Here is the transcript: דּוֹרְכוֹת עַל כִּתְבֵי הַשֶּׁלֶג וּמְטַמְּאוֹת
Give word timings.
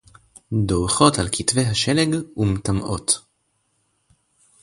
דּוֹרְכוֹת 0.53 1.19
עַל 1.19 1.27
כִּתְבֵי 1.31 1.61
הַשֶּׁלֶג 1.65 2.09
וּמְטַמְּאוֹת 2.37 3.11